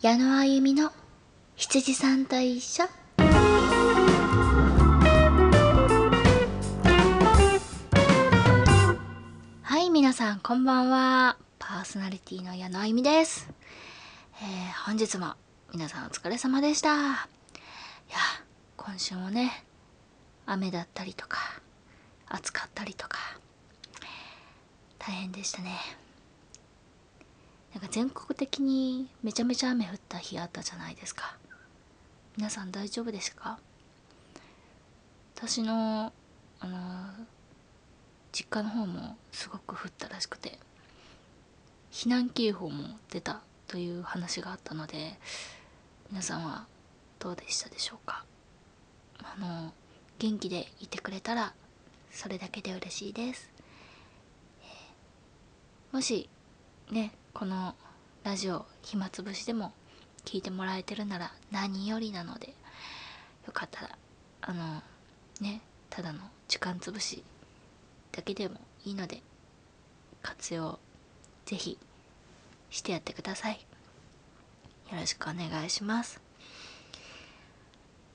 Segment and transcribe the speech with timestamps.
[0.00, 0.92] 矢野あゆみの
[1.56, 2.84] 羊さんと一緒。
[9.60, 11.36] はい皆さんこんばんは。
[11.58, 13.50] パーソナリティの矢野あゆみです、
[14.40, 15.34] えー本日も
[15.72, 16.90] 皆さんお疲れ様でした。
[16.90, 17.16] いや
[18.76, 19.64] 今週もね
[20.46, 21.40] 雨だったりとか
[22.28, 23.18] 暑かったりとか
[25.00, 25.72] 大変でしたね。
[27.78, 31.36] なんか全国的にめちゃめちゃ雨降った日あったじゃないですか。
[32.36, 33.60] 皆さん大丈夫ですか？
[35.36, 36.12] 私の
[36.58, 36.78] あの
[38.32, 40.58] 実家の方もすごく降ったらしくて
[41.92, 45.12] 避難警報も出たという話があったので
[46.10, 46.66] 皆さんは
[47.20, 48.24] どうでしたでしょうか？
[49.22, 49.72] あの
[50.18, 51.54] 元気でいてくれたら
[52.10, 53.52] それだけで嬉しいです、
[54.62, 56.28] えーもし
[56.90, 57.76] ねこの
[58.24, 59.70] ラジオ暇つぶしでも
[60.24, 62.48] 聞いてもらえてるなら何よりなので
[63.46, 63.90] よかったら
[64.42, 64.82] あの
[65.40, 66.18] ねただの
[66.48, 67.22] 時間つぶし
[68.10, 69.22] だけでもいいので
[70.20, 70.80] 活用
[71.46, 71.78] ぜひ
[72.70, 73.64] してやってください。
[74.90, 76.20] よろしくお願いします。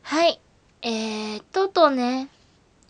[0.02, 0.42] はい。
[0.82, 2.28] えー、とうとうね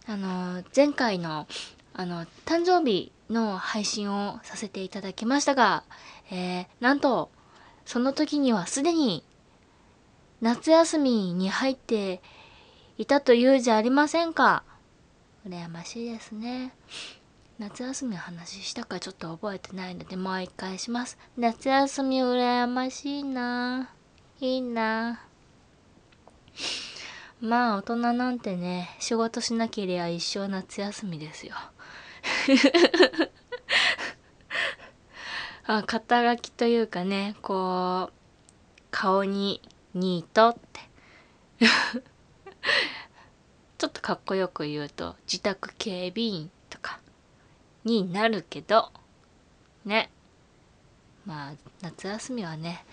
[0.07, 1.45] あの前回の
[1.94, 5.83] あの誕生日の配信をさせていただきましたが、
[6.35, 7.29] えーなんと
[7.85, 9.23] その時にはすでに
[10.41, 12.21] 夏休みに入って
[12.97, 14.63] いたというじゃありませんか？
[15.47, 16.73] 羨ましいですね。
[17.59, 21.19] 夏休みの話したかちょっと覚えてないのでもう一回します。
[21.37, 23.91] 夏休み羨ましいな。
[24.39, 25.21] いいな。
[27.41, 31.53] まあ大人なんてね仕事しなければ一生夏休みですよ。
[35.66, 38.14] あ肩書きというかねこう
[38.92, 39.61] 顔に
[39.94, 40.81] ニートって。
[43.78, 47.00] ちょっとかっこよく言うと自宅警備員とか
[47.84, 48.91] になるけど
[49.85, 50.09] ね。
[51.25, 52.85] まあ夏休みはね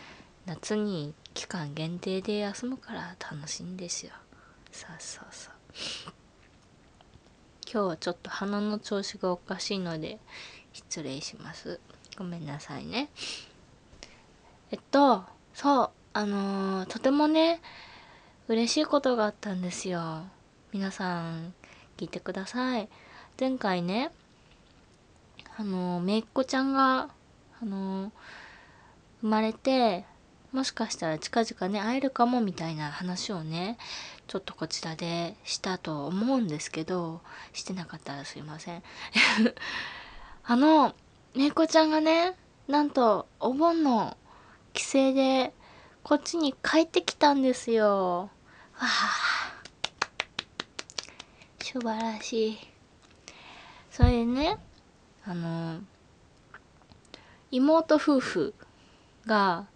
[0.47, 4.13] 夏に期間限定で休むから楽しいんですよ。
[4.73, 5.55] そうそうそう。
[7.73, 10.19] 今日はちょっと鼻の調子がおかしいので
[10.73, 11.81] 失礼します。
[12.21, 13.09] ごめんなさいね。
[14.71, 17.63] えっとそうあのーとてもね
[18.47, 20.25] 嬉しいことがあったんですよ。
[20.71, 21.55] 皆さん
[21.97, 22.91] 聞いてください。
[23.41, 24.11] 前回ね
[25.57, 27.09] あのーめいっ子ちゃんが
[27.63, 28.11] あのー
[29.23, 30.05] 生まれて
[30.53, 33.79] もしかしたら近々ね会えるかもみたいな話をね
[34.27, 37.23] ちょっとこちらでしたと思うんですけど
[37.55, 38.83] してなかったらすいません。
[40.45, 40.95] あの
[41.35, 42.35] めいこちゃんがね
[42.67, 44.17] なんとお盆の
[44.73, 45.53] 帰省で
[46.03, 48.31] こっちに帰ってきたんですよ。
[48.75, 49.51] わあ。
[51.63, 52.59] 素晴らしい。
[53.91, 54.57] それでね
[55.25, 55.81] あの
[57.53, 58.55] 妹夫婦
[59.27, 59.67] が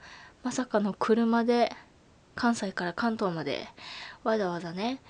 [0.42, 1.70] まさかの車で
[2.34, 3.68] 関西から関東まで
[4.24, 5.00] わざわざね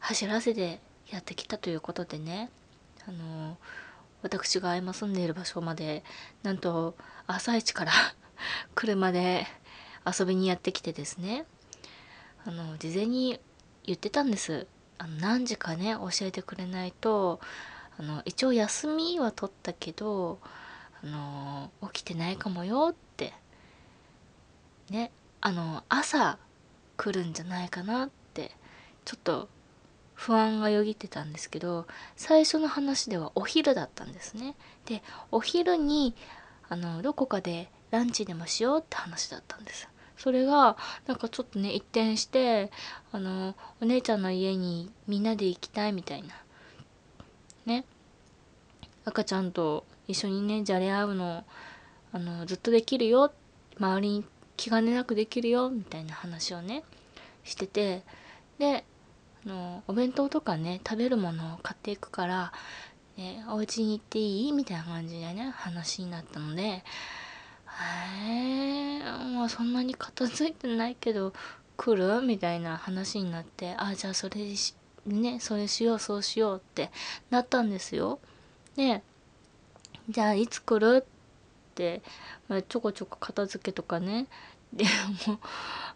[0.00, 2.50] 走らせてやってきたということでね
[3.08, 3.56] あの
[4.26, 6.02] 私が今住んでいる場所まで
[6.42, 6.96] なんと
[7.28, 7.92] 朝一から
[8.74, 9.46] 車で
[10.04, 11.46] 遊びにやってきてですね。
[12.44, 13.40] あの事前に
[13.84, 14.66] 言ってたんです。
[14.98, 17.40] あの何時かね教えてくれないと
[17.98, 20.40] あの一応休みは取ったけど
[21.02, 23.32] あの起きてないかもよって。
[24.90, 26.38] ねあの朝
[26.96, 28.50] 来るんじゃないかなって
[29.04, 29.48] ちょっと
[30.16, 34.56] 不安がよぎってたんですけど最初の話ではお昼だったんですね。
[34.86, 36.14] でお昼に
[36.68, 39.88] あのどこかでランチでもしようって話だったんです。
[40.16, 40.76] それが
[41.06, 42.72] なんかちょっとね一転して
[43.12, 46.28] あのお姉ちゃんの家にみんなで行きたいみたいな。
[47.66, 47.84] ね。
[49.04, 51.44] 赤ちゃんと一緒にねじゃれ合うの
[52.12, 53.32] あのずっとできるよ。
[53.78, 54.24] 周りに
[54.56, 55.68] 気兼ねなくできるよ。
[55.68, 56.84] みたいな話をね
[57.44, 58.02] してて。
[58.58, 58.84] で
[59.46, 62.52] のお弁当とかね食べるものを買っていくから、
[63.16, 66.82] ね、お家に行っていいみたいな感じでね話になったのでへ
[68.20, 69.00] え
[69.34, 71.32] まあそんなに片付いてないけど
[71.76, 72.20] 来る？
[72.22, 74.74] みたいな話になってああじゃあそれし
[75.06, 76.90] ねそれしようそうしようって
[77.30, 78.18] なったんですよ。
[78.76, 79.02] で
[80.08, 81.04] じゃあいつ来る？
[81.06, 82.00] って、
[82.48, 84.28] まあ、ちょこちょこ片付けとかね
[84.72, 84.84] で
[85.26, 85.38] も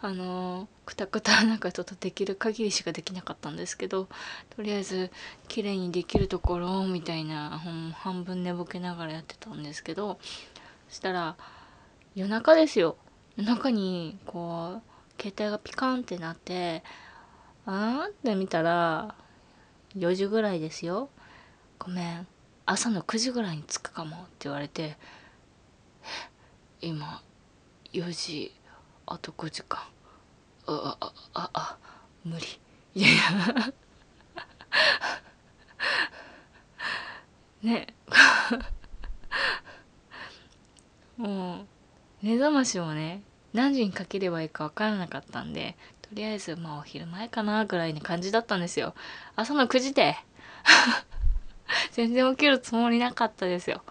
[0.00, 4.08] あのくたくたなんかちょっとできる限りしかできなかったんですけど
[4.56, 5.10] とりあえず
[5.48, 7.60] 綺麗にできるところみたいな
[7.94, 10.18] 半分寝ぼけながらやってたんですけど
[10.88, 11.36] そしたら
[12.14, 12.96] 夜中ですよ。
[13.36, 16.82] 夜中にこう携帯がピカンってなって
[17.66, 19.14] あーって見たら
[19.96, 21.10] 4時ぐらいですよ。
[21.78, 22.26] ごめん
[22.66, 24.96] 朝の9時ぐらいに着くかもって言われて
[26.80, 27.22] 今
[27.92, 28.52] 4時
[29.10, 29.80] あと5時間。
[30.66, 31.76] ああああ
[32.24, 32.46] 無理。
[32.94, 33.22] いやいや。
[37.62, 37.88] ね。
[41.18, 41.66] もう
[42.22, 43.22] 目覚ましもね
[43.52, 48.94] 何時にかければいいか分からなかったんでとりあえずまあお昼前かなぐらいな感じだったんですよ。
[49.36, 50.16] 朝の9時で。
[51.92, 53.82] 全然起きるつもりなかったですよ。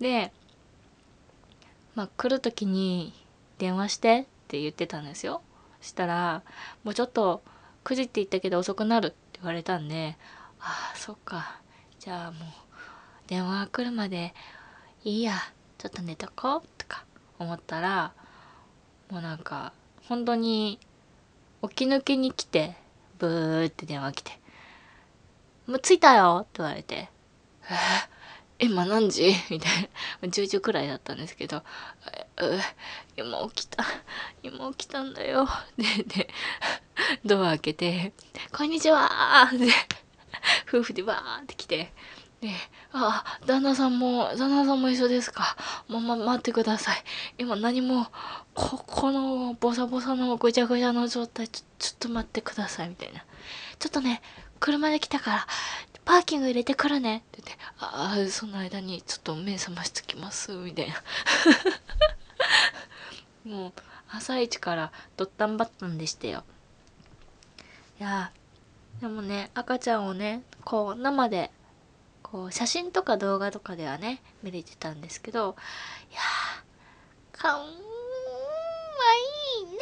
[0.00, 0.32] で
[1.94, 3.12] まあ来る時に
[3.64, 5.42] 電話してって言ってたんですよ。
[5.80, 6.42] したら
[6.82, 7.42] もうちょっと
[7.84, 10.16] 9時って言ったけど遅くなるって言われたんで
[10.60, 11.60] ああそっか。
[11.98, 12.42] じゃあもう
[13.26, 14.34] 電話が来るまで
[15.04, 15.34] いいや。
[15.84, 17.04] ちょっと寝とこうとか
[17.38, 18.14] 思ったら
[19.10, 19.74] もうなんか
[20.08, 20.78] 本当に
[21.62, 22.74] 起き抜けに来て
[23.18, 24.30] ブーって電話来て
[25.68, 27.10] 「もう着いたよ」って言われて
[27.68, 27.74] 「えー、
[28.58, 29.34] 今何時?
[29.50, 29.90] 」みたい
[30.22, 30.28] な。
[30.28, 31.62] 10時くらいだったんですけど
[32.40, 32.60] 「え
[33.16, 33.84] 今起きた。
[34.42, 36.28] 今起きたんだよ」 でで
[37.24, 38.12] ドア開けて
[38.52, 39.72] 「こんにちは」って
[40.68, 41.92] 夫婦でバーって来て。
[42.40, 42.50] で、
[42.92, 45.56] あ、旦那さんも、旦那さんも一緒ですか。
[45.88, 47.02] ま、ま、待ってください。
[47.38, 48.06] 今何も、
[48.52, 53.24] こ、このボサボサのぐちゃぐちゃの状態、ちょ、ちょっと待ってください、みたいな。
[53.78, 54.20] ちょっとね、
[54.60, 55.46] 車で来たから、
[56.04, 57.18] パーキング入れてくるね。
[57.18, 61.02] って言って、ああ、その間にちょっと目覚ましときます、みたいな。
[63.50, 63.72] もう、
[64.10, 66.44] 朝一からドッタンバッタンでしたよ。
[68.00, 68.32] いや
[69.00, 71.50] でもね、赤ちゃんをね、こう生で
[72.34, 75.54] こう写真とか動画とかではね見れてたんですけど
[76.10, 77.68] いやーかわい
[79.62, 79.78] いね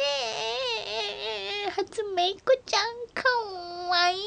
[1.75, 2.81] 初メイクちゃん
[3.11, 3.23] か
[3.89, 4.23] わいいね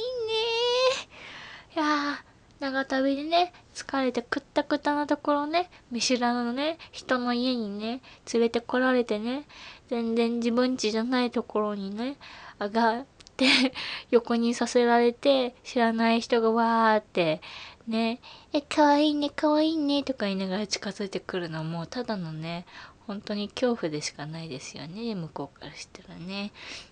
[1.77, 2.17] いやー
[2.59, 8.01] 長旅でね疲れてくったくたなところね見知らぬね人の家にね
[8.33, 9.45] 連れてこられてね
[9.89, 12.17] 全然自分家じゃないところにね
[12.59, 13.05] 上がっ
[13.37, 13.47] て
[14.11, 17.43] 横にさせられて知らない人がわーって
[17.87, 18.21] ね
[18.55, 22.67] え、かわいいね、かわいいね、とか言いながら近づいてくるのはもう、ただのね、
[23.07, 26.51] 本当に恐怖でしかないですよね、向こうからしたらね。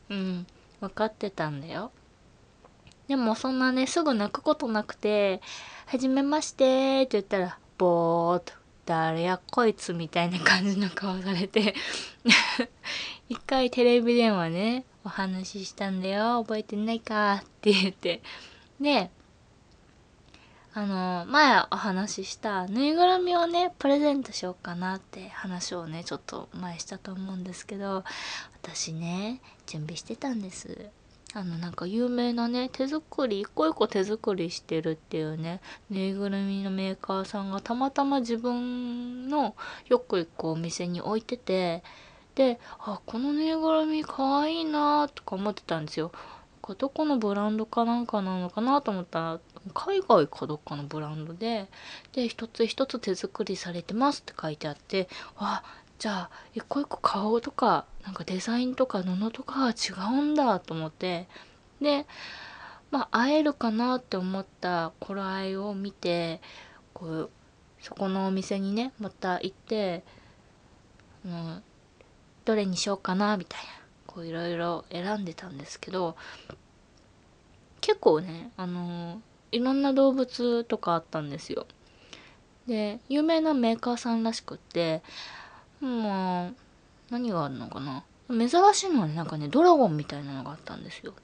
[0.09, 0.47] うん、
[0.81, 1.91] 分かってたんだよ。
[3.09, 5.41] でもそんなね、すぐ泣くことなくて、
[5.87, 8.53] はじめましてって言ったら、ぼーっと、
[8.87, 11.75] 誰やこいつみたいな感じの顔されて
[13.31, 18.23] 一回テレビ電話ね、お話ししたんだよ、覚えてないかって言って。
[18.81, 19.11] で、
[20.77, 28.03] あの前お話ししたぬいぐるみをねプレゼントしようかなって話をねちょっと前したと思うんですけど
[28.61, 30.91] 私ね準備してたんです
[31.37, 35.61] あのなんか有名なね手作り一個一個手作りしてるっていうね
[35.91, 39.57] ぬいぐるみのメーカーさんがたまたま自分の
[39.89, 41.83] よく行くお店に置いてて
[42.37, 46.13] であこのぬいぐるみかわいいなとか思ってたんですよ。
[46.79, 49.41] どこのブランドかなんかなのかなと思ったら
[49.75, 51.69] 海外かどっかのブランドで
[52.15, 55.63] で一つ一つ手作りされてますって書いてあってあ
[55.99, 61.29] じゃあ一個一個顔とかなんかデザインとか布とかが違うんだと思って
[61.81, 62.07] で
[62.91, 66.41] まあ会えるかなって思った頃合いを見て
[66.93, 67.31] こう
[67.81, 70.05] そこのお店にねまた行って、
[71.25, 71.63] うん、
[72.45, 73.67] どれにしようかなみたいな
[74.07, 76.17] こういろいろ選んでたんですけど
[77.81, 79.21] 結構ねあの
[79.53, 81.67] いろんな動物とかあったんですよ。
[82.67, 85.03] で有名なメーカーさんらしくって
[85.81, 86.51] まあ
[87.11, 88.05] 何があるのかな。
[88.29, 91.15] 珍しいのはねなんかねドラゴンみたいなのがあったんですよ。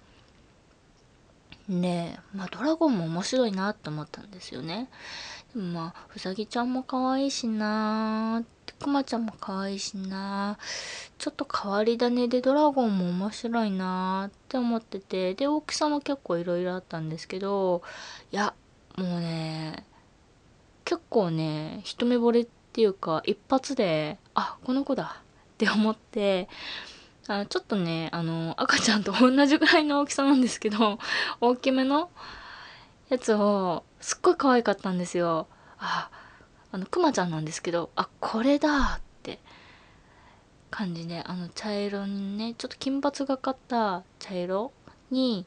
[1.68, 4.88] でまあドラゴンも面白いなって思ったんですよね。
[5.54, 8.42] でもまあうさぎちゃんも可愛いしな
[8.80, 10.58] くまちゃんも可愛いしな
[11.18, 17.82] ちょっと変わり種でドラゴンも面白いなって思っててで大きさも結構いろいろあったんですけど
[18.32, 18.54] いや
[18.96, 19.84] もうね
[20.84, 26.48] 結構ね一目惚れっていうか一発であこの子だって思って
[27.26, 31.00] あちょっとねあの赤ちゃんと同じぐらいの大きさなんですけど
[31.40, 32.10] 大きめの
[33.08, 35.48] やつをすっごい可愛かったんですよ。
[35.78, 36.10] あ
[36.70, 39.40] あのくまちゃんなんですけどあこれだって
[40.70, 44.70] 感じであの茶色にねちょっと金髪がかった茶色
[45.10, 45.44] に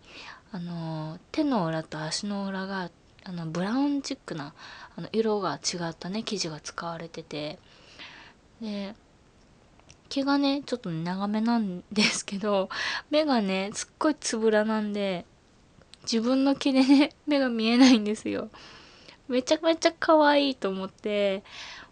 [0.52, 2.92] あの手の裏と足の裏が
[3.26, 4.54] あのブラウンチックな
[4.96, 7.60] あの色が違ったね生地が使われてて。
[8.62, 8.96] で
[10.10, 12.70] 毛がねちょっと長めなんですけど
[13.10, 15.26] 目がねすっごいつぶらなんで
[16.04, 18.50] 自分の毛でね 目が見えないんですよ。
[19.28, 21.44] めちゃめちゃ可愛いと思って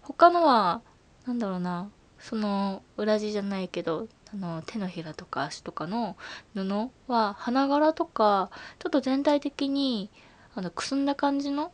[0.02, 0.82] 他のは
[1.26, 6.16] なんだろうなその裏地じゃないけどあの手のひらとか足とかの
[6.54, 10.12] 布は花柄とかちょっと全体的に
[10.55, 11.72] あのくすんだ感じの？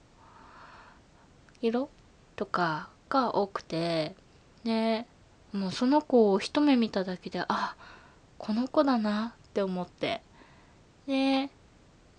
[1.62, 1.89] 色
[2.36, 4.15] とかが多くて
[4.63, 5.07] ね
[5.51, 7.75] もうその子を一目見ただけであ
[8.38, 10.22] この子だなって思って。
[11.07, 11.50] で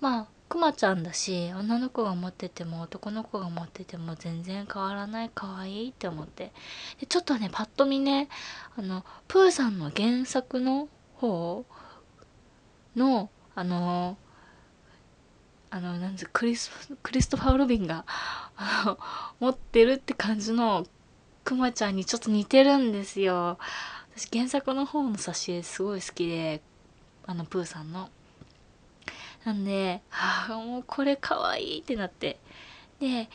[0.01, 6.53] まあくまちゃんだし女の子が持ってても男の子が持ってても全然変わらない可愛いって思って。
[6.99, 8.29] でちょっとねパッと見ね
[8.77, 11.67] あのプーさんの原作の方
[12.97, 14.17] のあの
[15.71, 16.71] あのなんクリス
[17.03, 18.05] クリストファー・ロビンが
[19.41, 20.87] 持ってるって感じの
[21.45, 23.59] くまちゃんにちょっと似てるんですよ
[24.17, 26.63] 私原作の方の挿絵すごい好きで
[27.27, 28.11] あのプーさんの
[29.45, 32.39] なんで、ああ、もうこれかわいいってなって。
[33.01, 33.31] で、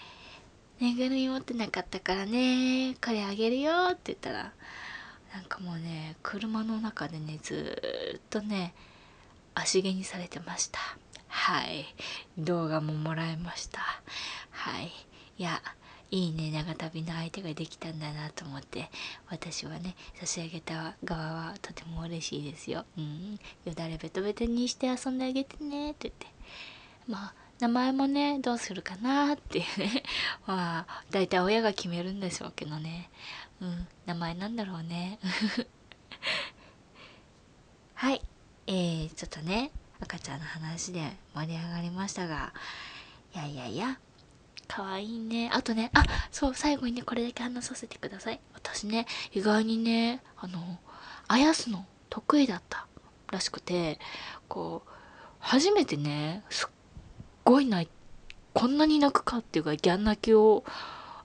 [0.79, 4.53] ぬいぐるみ持ってなかったからね、これあげるよって言ったら、
[5.33, 8.75] なんかもうね、車の中でね、ずっとね、
[9.55, 10.79] 足毛にされてました。
[11.33, 11.85] はい。
[12.37, 13.81] 動画ももらいました。
[14.51, 14.91] はい。
[15.39, 15.59] いや、
[16.11, 18.91] いいね長旅の相手ができたんだなと思って
[19.31, 22.85] 私はね差し上げた側はとても嬉しいですよ。
[22.95, 26.27] うん、よだれベトベトにして遊んであげてねって言って
[27.07, 30.03] まあ名前もねどうするかなっていうね
[30.45, 33.09] まあ大体親が決めるんでしょうけどね
[33.59, 35.17] うん名前なんだろうね
[37.95, 38.21] はい
[38.67, 39.71] えー、ちょっとね
[40.03, 41.01] 赤ちゃんの話で
[41.33, 42.53] 盛り上がりましたが
[43.33, 43.97] いやいやいや
[44.67, 45.51] かわいいね。
[45.53, 48.39] あとね、あ、そう、最後にね、これだけ話させてください。
[48.53, 50.79] 私ね、意外にね、あの、
[51.27, 52.87] あやすの得意だった
[53.29, 53.99] らしくて、
[54.47, 54.89] こう、
[55.39, 56.69] 初めてね、すっ
[57.43, 57.89] ごい泣い、
[58.53, 60.63] こんなに泣くかっていうか、ギャン泣きを、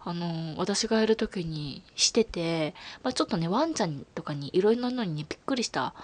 [0.05, 5.95] あの、私がやる時にしてて、まあ、ちょっとね、ワンちゃんとかにいろいろなのにね、びっくりした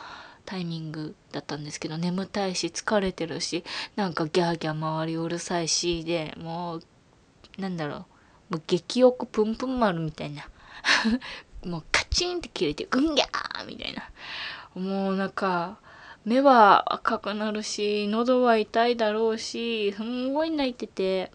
[0.46, 3.64] タイミングだったんですけど眠たいし疲れてるし
[3.96, 6.82] なんかギャーギャー周りうるさいしでもう
[7.58, 8.06] なんだろ
[8.50, 10.48] う、もう激おこぷんぷん丸みたいな。
[11.64, 14.10] もうカチンって切れて、うんぎゃーみたいな。
[14.74, 15.78] もうなんか、
[16.24, 21.30] 目は赤くなるし、喉は痛いだろうし、すんごい泣いてて、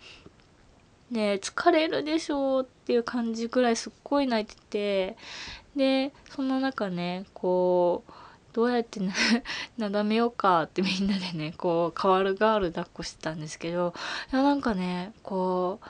[1.10, 5.18] ね疲れるでしょうっていう感じぐらいすっごい泣いてて、
[5.76, 8.12] で、その中ね、こう、
[8.54, 9.00] どうやって
[9.78, 13.94] なだめようかってみんなでね、こう、変わるガール抱っこしてたんですけど、
[14.32, 15.88] いやなんかね、こう、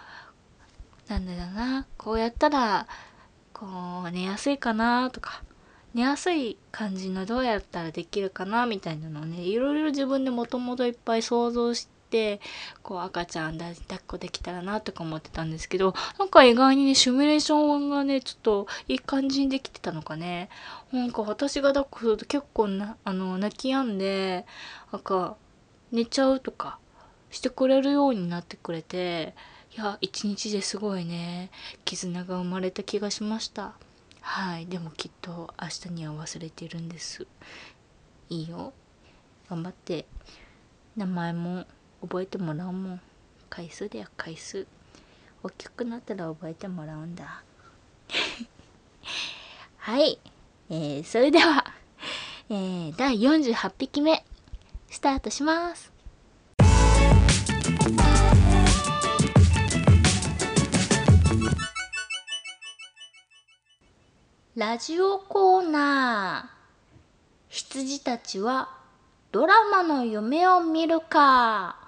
[1.09, 2.87] なんだろうなこうやったら
[3.51, 3.65] こ
[4.07, 5.43] う寝やすいかなとか
[5.95, 11.98] 寝やすい感じのどうやったらできるかなみたいなのをねいろいろ自分でもともといっぱい想像して
[12.81, 13.75] こう赤ちゃん抱っ
[14.07, 20.49] こできたらなとか思ってたんですけどなんか意外にねシミュレーションがねちょっといい感じにできてたのかね。
[20.91, 24.45] なんか私が抱っこすると結構なあの泣き止んで
[24.91, 25.35] なんか
[25.91, 26.79] 寝ちゃうとか
[27.29, 29.35] してくれるようになってくれて
[29.75, 31.51] いや一日ですごいね
[31.85, 33.73] 絆が生まれた気がしました。
[34.21, 37.27] はいでもきっと明日には忘れてるんです。
[38.29, 38.73] いいよ。
[39.49, 40.05] 頑張って。
[40.95, 41.65] 名前も
[42.01, 43.01] 覚えてもらうもん。
[43.49, 44.65] 回数だよ回数。
[45.41, 47.43] 大きくなったら覚えてもらうんだ。
[49.77, 50.19] はい、
[50.69, 51.65] えー、それでは、
[52.49, 54.23] えー、第48匹目
[54.89, 55.91] スタートします。
[64.55, 66.59] ラジオコーナー。
[67.47, 68.77] 羊たちは
[69.31, 71.78] ドラマの夢を見るか。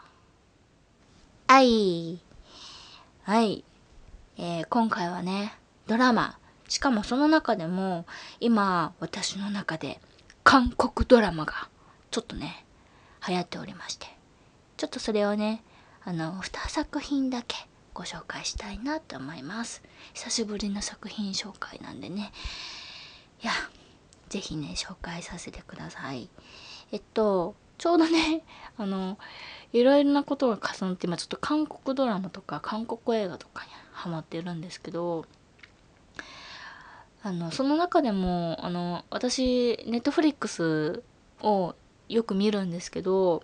[1.52, 2.18] はい。
[3.24, 3.66] はい。
[4.38, 5.54] えー、今回はね
[5.86, 6.38] ドラマ。
[6.70, 8.06] しかもその中でも
[8.40, 10.00] 今私の中で
[10.46, 11.68] 韓国ドラマが
[12.10, 12.66] ちょっとね
[13.28, 14.08] 流行っておりまして。
[14.78, 15.62] ちょっとそれをね
[16.06, 17.58] あの2作品だけ
[17.94, 19.84] ご紹介したいなと思います。
[20.14, 22.32] 久しぶりの作品紹介なんでね。
[23.44, 23.52] いや
[24.30, 26.30] 是非ね紹介させてください。
[26.94, 28.44] えっとちょうどね
[28.78, 29.18] あの
[29.74, 35.26] いろいろなことが重なって今ちょっと韓国ドラマとか韓国映画とかにハマってるんですけど
[37.24, 41.02] あのその中でもあの私ネットフリックス
[41.42, 41.74] を
[42.08, 43.42] よく見るんですけど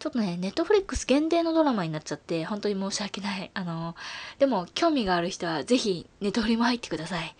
[0.00, 3.50] ちょっとね、ネットフリックス限定のドラマになっちゃって、本当に申し訳ない。
[3.54, 3.94] あの、
[4.38, 7.34] でも、興味がある人は、ぜひ、ネットフリも入ってください。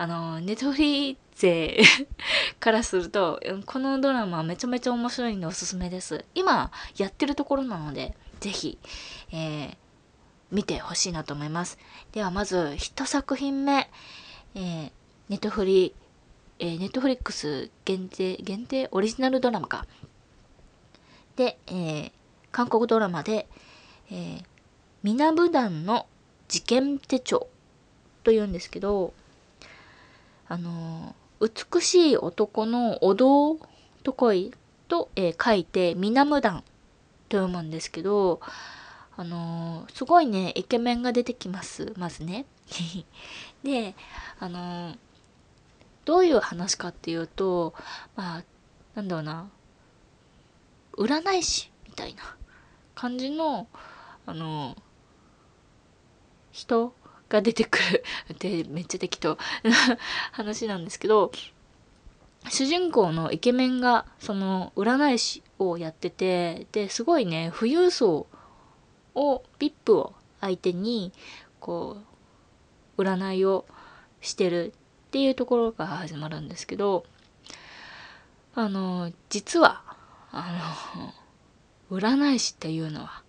[0.00, 1.82] あのネットフリ勢
[2.58, 6.24] からするとこのドラマめちゃめちゃ面白いんでおすすめです。
[6.34, 8.78] 今やってるところなのでぜひ、
[9.32, 9.76] えー、
[10.50, 11.78] 見てほしいなと思います。
[12.12, 13.88] ではまず1作品目、
[14.54, 14.90] えー、
[15.28, 15.94] ネットフリ
[16.62, 18.88] えー、ネットフリックス限定限定？
[18.92, 19.86] オリジナルドラマか。
[21.36, 22.12] で、えー、
[22.52, 23.48] 韓国ドラマで、
[24.10, 24.44] えー、
[25.02, 26.06] ミナブダンの
[26.48, 27.48] 事件手帳
[28.24, 29.14] というんですけど、
[30.48, 33.58] あの美しい男のお堂
[34.02, 34.52] と恋
[34.88, 36.64] と、えー、書いて、ミナムダン
[37.28, 38.40] と読むんですけど、
[39.16, 41.94] あのー、すごいね、イケメンが出てきます。
[41.96, 42.44] まずね。
[43.64, 43.94] で、
[44.38, 44.98] あのー、
[46.04, 47.74] どういう話かっていうと、
[48.16, 48.44] まあ、
[48.94, 49.50] なんだろうな、
[50.92, 52.36] 占い師みたいな
[52.94, 53.66] 感じの、
[54.26, 54.76] あの
[56.52, 56.92] 人
[57.30, 58.04] が出てくる。
[58.34, 59.38] ってめっちゃ適当。
[59.62, 59.98] な
[60.32, 61.32] 話なんですけど
[62.50, 68.26] 主人公のイケメンがその占い師をやっててですごいね富裕層
[69.14, 71.12] を VIP を相手に
[71.60, 71.98] こ
[72.96, 73.66] う占いを
[74.20, 74.72] してる
[75.08, 77.04] っていうところから始まるんですけど
[78.54, 79.82] あの実は
[80.32, 80.74] あ
[81.90, 83.22] の占い師っていうのは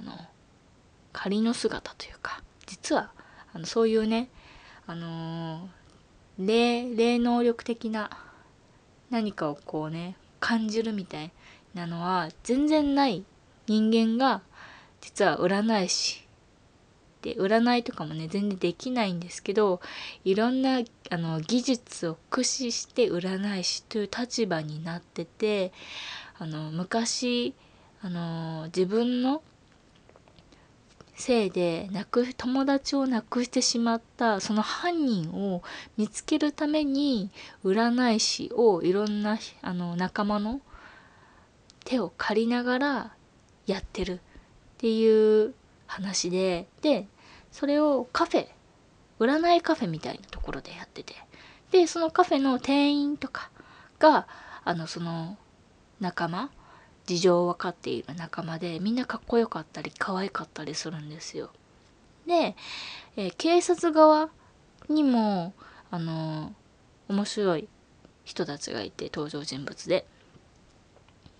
[0.00, 0.12] あの
[1.12, 3.12] 仮の姿というか実は
[3.54, 4.28] あのそういうね
[4.86, 8.10] あのー、霊霊能力的な
[9.10, 11.30] 何かをこうね感じるみたい
[11.74, 13.24] なのは全然ない
[13.66, 14.42] 人間が
[15.00, 16.22] 実は占い師。
[17.22, 19.80] で占いとかもね全然できないんですけど
[20.24, 20.80] いろんな
[21.10, 25.72] あの技術を駆使して占い師という立場になってて
[26.38, 27.54] あの昔
[28.02, 29.40] あの自分の
[31.22, 35.62] せいで亡く友達を亡くしてしまったその犯人を
[35.96, 37.30] 見つけるために
[37.64, 40.60] 占い師をいろんなあの仲間の
[41.84, 43.12] 手を借りながら
[43.66, 44.18] やってるっ
[44.78, 45.54] ていう
[45.86, 47.06] 話でで
[47.52, 48.48] それをカフェ
[49.20, 51.14] 占いカフェみたいなところでやってて。
[51.70, 53.50] でそのカフェの店員とか
[53.98, 54.28] が
[54.62, 55.38] あのその
[56.00, 56.50] 仲間
[57.06, 61.50] 事情分かっている仲間でみんなかっこよかったり可愛かったりするんですよ。
[62.26, 62.54] で、
[63.16, 64.30] えー、警察側
[64.88, 65.52] にも
[65.90, 67.68] あのー、面白い
[68.24, 70.06] 人たちがいて登場人物で。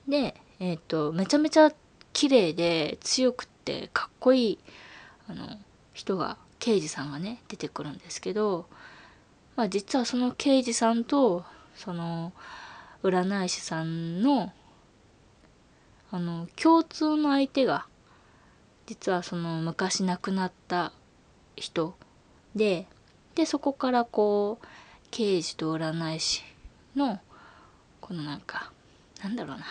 [0.08, 1.72] で、えっ、ー、とめちゃめちゃ
[2.12, 4.58] 綺麗で強くってかっこいい
[5.28, 5.58] あの
[5.94, 8.66] 人が刑事さんがね出てくるんですけど、
[9.56, 11.44] まあ、実はその刑事さんと
[11.74, 12.32] その
[13.02, 14.52] 占い師さんの
[16.12, 17.86] あの共通の相手が
[18.86, 20.92] 実はその昔亡くなった
[21.56, 21.94] 人。
[22.54, 22.86] で
[23.34, 24.66] でそこからこう
[25.10, 26.42] 刑事と占い師
[26.94, 27.18] の
[28.02, 28.70] このなんか
[29.22, 29.64] なんだろうな。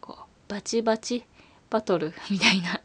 [0.00, 1.24] こうバチバチ
[1.70, 2.80] バトル みたいな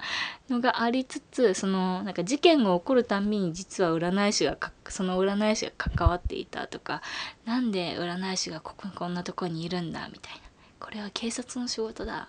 [0.50, 4.56] のがありつつそのなんか事件が起こるたんびに実は占い師が
[4.88, 7.02] その占い師が関わっていたとか
[7.46, 10.42] なんで占い師がこここんなとこにいるんだみたいな。
[10.80, 12.28] これは警察の仕事だ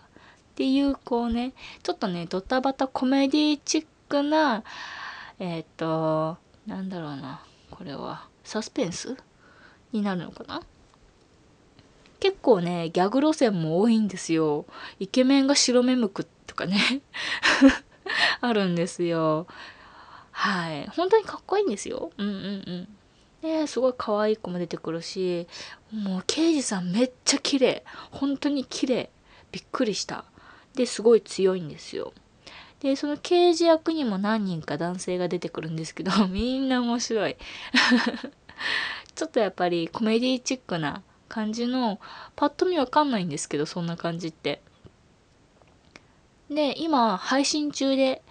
[0.54, 4.62] っていうこうねちょっとねドタバタコメディチックな
[5.40, 9.16] えっ、ー、となんだろうなこれはサスペンス？
[9.90, 10.62] になるのかな？
[12.20, 14.64] 結構ねギャグ路線も多いんですよ。
[15.00, 16.78] イケメンが白目向くとかね。
[18.40, 19.48] あるんですよ。
[20.30, 20.86] はい。
[20.88, 22.12] 本当にかっこいいんですよ。
[22.16, 22.88] うんうんうん。
[23.42, 25.46] ですごい可愛い子も出てくるし
[25.92, 27.84] もう刑事さんめっちゃ綺麗。
[28.12, 29.10] 本当に綺麗。
[29.50, 30.24] びっくりした。
[30.74, 32.12] ですごい強いんですよ。
[32.80, 37.36] でその刑事役にも何人か男性が出てくるんですけど みんな面白い
[39.14, 41.98] ちょっとやっぱりコメディチックな感じの
[42.36, 44.60] パッと見わかんないんですけどそんな感じって
[46.50, 48.22] で今配信中で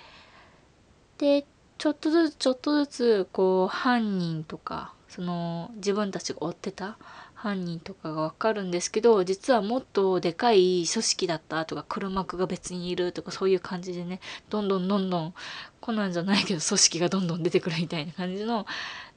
[1.18, 1.48] で
[1.80, 6.98] ちょっとずつちょっとずつこう犯人とかその自分たちが追ってた
[7.44, 15.34] 犯人とかがわかるんですけど実はもっとでかい組織だったとか黒幕が別にいるとかそういう感じでねどんどんどんどん
[15.82, 18.66] コナンじゃないけど組織がどんどん出てくるみたいな感じの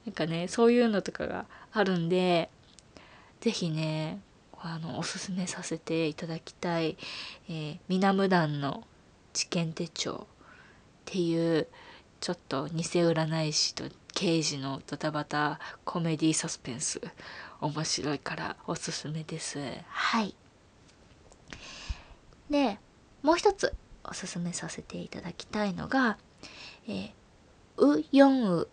[0.05, 2.49] なんかねそういうのとかがあるんで
[3.39, 4.19] 是非ね
[4.59, 6.97] あのおすすめさせていただきたい
[7.47, 8.83] 「えー、ミナムダンの
[9.31, 10.35] 事件手帳」っ
[11.05, 11.65] ていう
[12.19, 16.99] ちょっと偽占い師と刑事のドタバタコメディサスペンス
[17.61, 19.59] 面白いからおすすめです。
[19.89, 20.35] はい。
[22.49, 22.79] で
[23.23, 26.17] もう一つおすすめさせていただきたいのが、
[26.87, 27.13] えー、
[27.77, 28.67] ウ・ヨンウ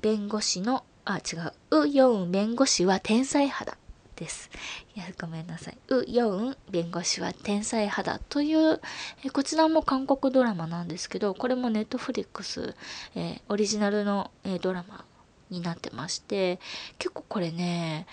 [0.00, 1.36] 弁護士のあ違
[1.70, 1.82] う。
[1.82, 3.76] ウ・ヨン弁護士は天才肌
[4.16, 4.50] です。
[4.94, 5.78] いやごめんなさい。
[5.88, 8.80] ウ・ヨン弁護士は天才肌という
[9.24, 12.74] えこちらも韓国ドラマなんですけどこれもネットフリックス、
[13.14, 15.04] えー、オリジナルの、えー、ドラマ
[15.50, 16.58] になってまして
[16.98, 18.06] 結構これね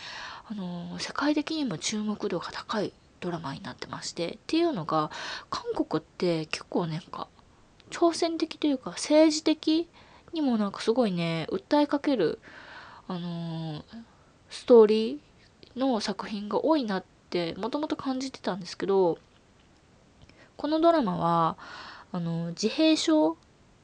[0.50, 5.12] あの世界的にも注目度が高いドラマになってましてっていうのが
[5.50, 7.28] 韓国って結構なんか
[7.90, 9.88] 挑戦的というか政治的
[10.34, 12.40] にもなんかすごいね訴えかける
[13.08, 13.84] あの
[14.50, 19.18] ストーリーの作品が多いなってもともと感じてたんですけど
[20.58, 21.58] このドラマは
[22.12, 23.38] あの自閉症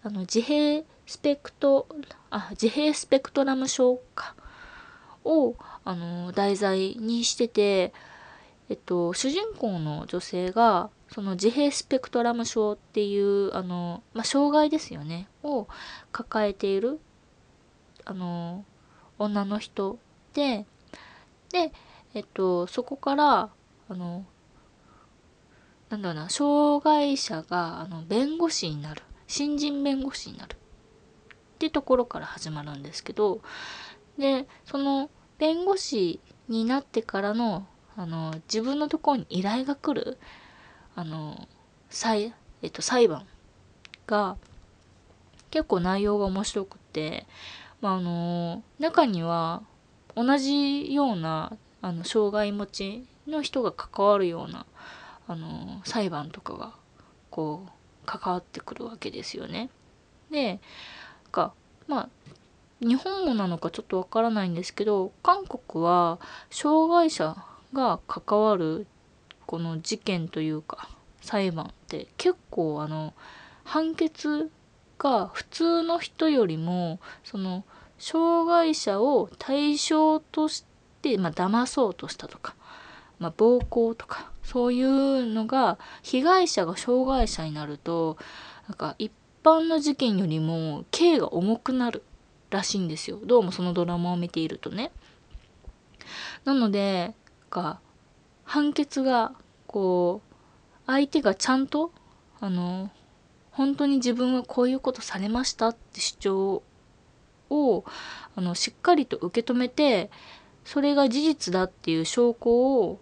[0.04, 1.88] あの自閉スペクト
[2.30, 4.36] あ自閉スペクトラム症か。
[5.28, 7.94] をあの題材にしてて、
[8.70, 15.28] えっと、主人公の女性がその自閉スペクトラム症っていうあの、まあ、障害ですよね。
[15.44, 15.68] を
[16.12, 17.00] 抱えている
[18.06, 18.64] あの
[19.20, 20.00] 女の人
[20.34, 20.66] で
[21.52, 21.72] で、
[22.14, 23.50] えっと、そこから
[23.90, 24.26] あの
[25.90, 29.04] なんだろうな障害者があの弁護士になる。
[29.30, 30.56] 新人弁護士になる。
[31.58, 33.42] ってところから始まるんですけど
[34.20, 37.66] でその弁護士になってからの
[37.96, 40.20] あの自分のところに依頼が来る
[40.96, 41.48] あの
[41.90, 43.26] 裁,、えっと、裁判
[44.06, 44.38] が
[45.50, 47.26] 結構内容が面白くて、
[47.82, 49.64] まあ、あの中には
[50.16, 54.68] 同じようなあの障害持ちの人が関わるような
[55.28, 56.74] あの裁判とかが
[57.32, 57.72] こう
[58.06, 59.70] 関わってくるわけですよね。
[60.30, 60.60] で
[61.28, 61.54] か
[61.88, 62.10] まあ
[62.80, 66.20] 日本もなのかちょっとわからないんですけど韓国は
[66.52, 67.36] 障害者
[67.74, 68.86] が関わる
[69.46, 70.90] この事件というか
[71.22, 73.14] 裁判って結構あの
[73.64, 74.52] 判決
[75.00, 77.64] が普通の人よりもその
[77.98, 80.64] 障害者を対象とし
[81.02, 82.56] て、まあ、騙そうとしたとか、
[83.20, 88.18] まあ、暴行とかそういうのが被害者が障害者になると
[88.68, 89.12] なんか一
[89.48, 92.04] 般の事件よりも刑が重くなる
[92.50, 94.92] らしいんですよどうもそのドラマを見ているとね。
[96.44, 97.14] なので
[97.50, 97.80] が
[98.44, 99.34] 判決が
[99.66, 100.36] こう
[100.86, 101.92] 相手がちゃんと
[102.42, 102.90] あの
[103.52, 106.64] 本当に自分はこういうことされましたって主張
[107.50, 107.86] を
[108.36, 110.10] あのしっかりと受け止めて
[110.66, 113.00] それが事実だっていう証拠を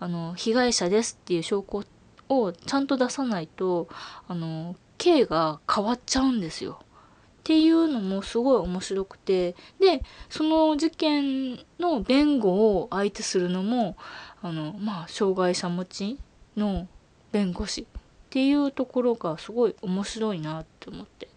[0.00, 1.84] あの被害者ですっていう証拠
[2.28, 3.88] をちゃんと出さないと
[4.26, 6.78] あの刑が変わっちゃうんですよ。
[6.80, 13.96] っていうのもすごい面白くてでその事件の弁護を相手するのも
[14.42, 16.18] あのまあ障害者持ち
[16.56, 16.86] の
[17.32, 17.86] 弁護士っ
[18.30, 21.28] ていうところがすごい面白いなって思って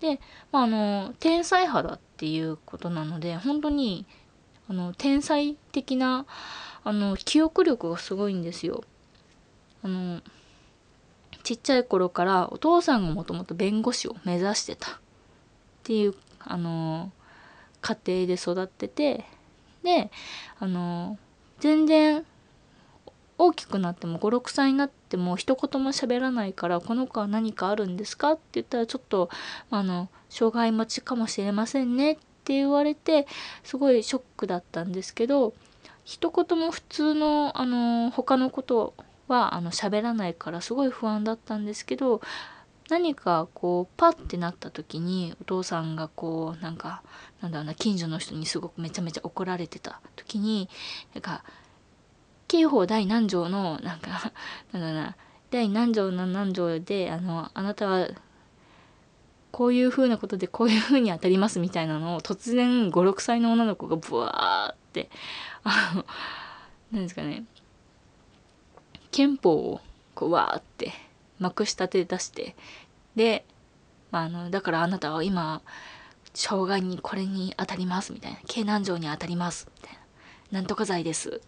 [0.00, 0.20] で、
[0.52, 4.04] まあ、あの天才肌っていうことなので本当に
[4.68, 6.26] あの天才的な
[6.84, 8.84] あの記憶力がすごいんですよ。
[9.82, 10.20] あの
[11.48, 14.90] ちっちゃい頃からお父さんがもともと弁護士を目指してた。
[14.90, 14.94] っ
[15.82, 17.10] ていうあの
[17.80, 19.24] 家庭で育ってて。
[19.82, 20.10] で
[20.58, 21.16] あの
[21.60, 22.26] 全然
[23.38, 28.32] 大きくなっても56歳になっても一言も喋らないからこの子は何かあるんですか？
[28.32, 29.30] って言ったらちょっと
[29.70, 32.12] あの障害持ちかもしれませんね。
[32.12, 33.26] って言われて
[33.64, 35.54] すごいショックだったんですけど
[36.04, 38.92] 一言も普通のあの他のこと
[39.28, 42.20] はあの喋らないからすごい不安だったんですけど
[42.88, 47.02] 何かこうパッてなった時にお父さんがこうなんか
[47.42, 50.68] なんだろうな近所の人にすごくめちゃめちゃ怒られてた時に
[51.14, 51.44] なんか
[52.48, 54.32] 刑法第何条のなんか
[54.72, 55.16] なんだろうな
[55.50, 58.08] 第何条の何条であのあなたは
[59.50, 65.10] こういうふうなことでこういうふうに当たりますみたいなのを突然56歳の女の子がブワーって
[65.64, 66.06] あの
[66.92, 67.44] 何ですかね
[69.10, 69.80] 憲法を
[70.14, 70.92] こうわーって
[71.38, 72.56] まくしたて出して
[73.16, 73.44] で、
[74.10, 75.62] まあ、あのだからあなたは今
[76.34, 79.92] 障害にこれに当たりますみたいな刑難条に当たりますみたい
[80.52, 81.40] ななんとか罪ですっ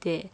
[0.00, 0.30] て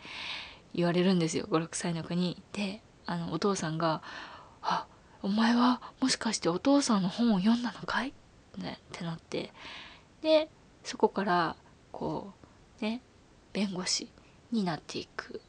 [0.75, 2.43] 言われるんですよ56歳の子に。
[2.53, 4.03] であのお父さんが
[4.63, 4.87] 「あ
[5.23, 8.13] お前はもしかしてお父さんの本を読んだのかい?」、っ
[8.93, 9.53] てなって
[10.23, 10.49] で
[10.83, 11.57] そこから
[11.93, 12.33] こ
[12.81, 13.01] うね
[13.53, 14.11] 弁護士
[14.51, 15.41] になっていく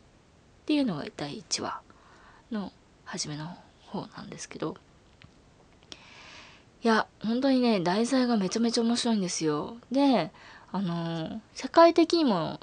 [0.67, 1.79] っていうのが第1話
[2.51, 2.73] の
[3.05, 3.47] 初めの
[3.85, 4.75] 方なんですけど
[6.83, 9.77] いや本当にね題材がめちゃめちゃ面白いんですよ。
[9.93, 10.29] で
[10.73, 12.59] あの世界的にも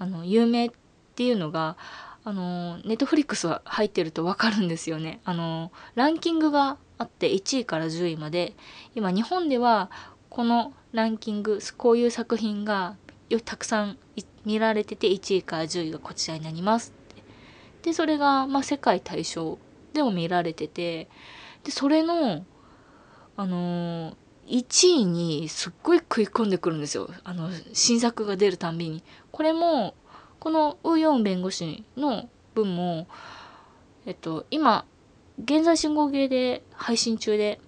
[0.00, 0.70] あの有名っ
[1.14, 1.76] ていうのが
[2.24, 5.20] あのネットフリックスは入ってると分かるんですよね。
[5.24, 8.56] あのランキングがあって1位から10位まで。
[8.96, 9.88] 今日本では
[10.30, 12.96] このランキングこういう作品が
[13.28, 13.98] よたくさん
[14.44, 16.95] 見られてて1位から10位がこちらになります。
[17.86, 19.58] でそれが、まあ、世界対象
[19.92, 21.08] でも見られてて
[21.62, 22.44] でそれの
[23.36, 24.14] あのー、
[24.48, 27.08] 1位にすっごい食い込んでくるんですよ。
[27.22, 29.04] あの新作が出るたんびに。
[29.30, 29.94] これも
[30.40, 33.06] このウ・ヨン弁護士の分も
[34.04, 34.84] えっと今
[35.44, 37.60] 現在進行形で配信中で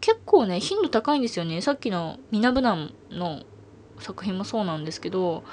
[0.00, 1.62] 結構ね頻度高いんですよね。
[1.62, 3.44] さっきの「ミナブナン」の
[4.00, 5.44] 作品もそうなんですけど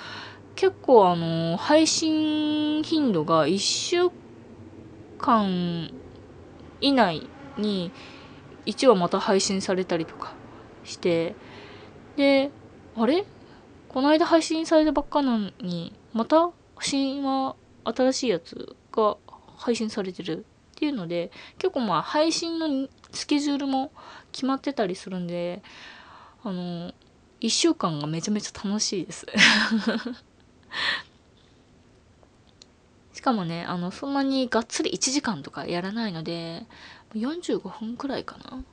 [0.55, 4.09] 結構あの配信頻度が1週
[5.17, 5.91] 間
[6.81, 7.91] 以内に
[8.65, 10.33] 1話また配信されたりとか
[10.83, 11.35] して
[12.15, 12.51] で
[12.95, 13.25] あれ？
[13.89, 19.17] この間配信されたばっかなのにまた新話新しいやつが
[19.57, 20.43] 配信されてるっ
[20.75, 23.91] ていうので結構まあ配信のスケジュールも
[24.31, 25.61] 決まってたりするんで
[26.43, 26.93] あの
[27.39, 29.25] 1週間がめちゃめちゃ楽しいです
[33.13, 36.65] しかもねあのそんなにがっつり1時間とかやらないので
[37.13, 38.63] 45分くらいかな。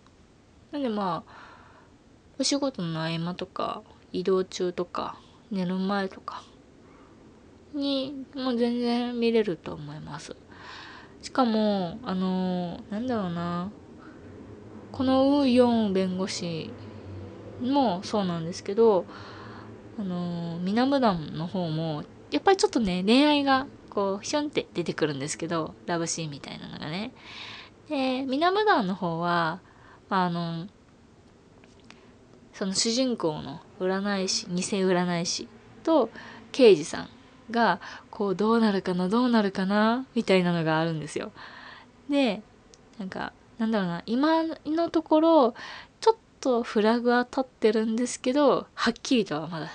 [0.73, 1.33] なんでまあ
[2.39, 5.19] お仕事の合間とか移動中とか
[5.51, 6.43] 寝る前とか
[7.75, 10.35] にもう全然見れると思います。
[11.21, 13.71] しかもあのー、なんだろうな。
[14.93, 16.71] このウ・ヨン弁護士
[17.63, 19.07] もそうなんですけど
[19.99, 27.13] あのミナムダンの方もやっぱりちょっとね恋愛がこうヒュンって出てくるんですけどラブシーンみたいなのがね
[27.89, 29.61] でミナムダンの方は、
[30.09, 30.67] まあ、あの
[32.55, 35.49] その主人公の占い師偽占い師
[35.83, 36.11] と
[36.53, 37.09] 刑事さん
[37.51, 41.33] がこうどうなるかなどうなるかなみたいなのがあるんですよ。
[42.09, 42.43] で
[42.99, 45.55] なんかなんだろうな今のところ
[46.43, 49.71] とフラグは立ってるんですけどはっきりとはまだ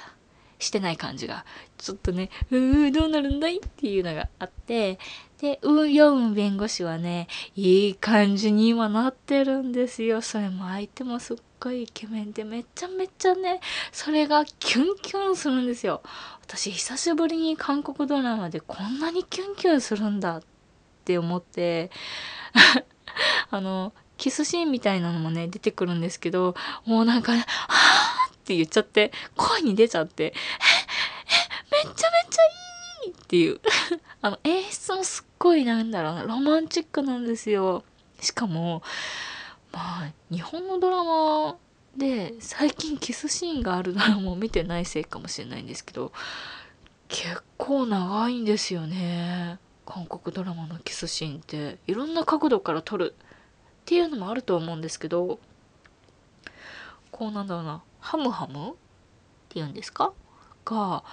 [0.59, 1.45] してない感じが。
[1.77, 4.97] ちょっとねうーどうなるんだいっていうのがあって
[5.39, 10.21] でウ・ヨン弁護士はねいい感じに今なってるんですよ。
[10.21, 16.01] それも相手もすっごいイケメンでめちゃめちゃねそれがキュンキュンするんですよ。
[16.41, 20.41] 私久しぶりに韓国ドラマでこんなにキュンキュンするんだっ
[21.05, 21.91] て思って。
[23.49, 30.31] あの、キスシーンみたいなのもね、出てくるんですけど、もうなんかね、はぁって言っちゃって、声に出ちゃって、え、え、
[31.85, 32.43] めっちゃめっちゃ
[33.05, 33.59] いいっていう。
[34.21, 37.83] あの、演出もすっごいなんだろうな、ロマンチックなんですよ。
[38.19, 38.81] しかも、
[39.71, 41.57] まあ、日本のドラマ
[41.95, 46.11] で最近キスシーンがあるドラマを見てないせいかもしれないんですけど、
[47.07, 49.59] 結構長いんですよね。
[49.85, 53.15] 韓国ドラマのキスシーンっていろんな角度から撮る
[53.87, 55.39] っていうのもあると思うんですけど
[57.09, 58.73] こうなんだろうなハムハムっ
[59.47, 60.11] ていうんですか？
[60.65, 61.05] が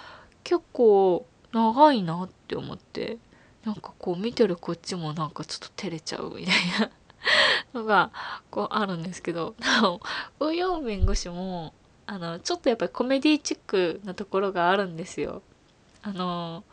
[0.43, 3.17] 結構長いなって思って
[3.63, 6.91] なんかこう見てるこっちもなんかちょっと照れちゃうみたいな
[7.79, 8.11] のが
[8.51, 9.89] こうあるんですけどな
[10.41, 11.73] おウヨン弁護士も
[12.07, 15.41] あのちょっとやっぱりコメディチックなところがあるんですよ。
[16.03, 16.65] あの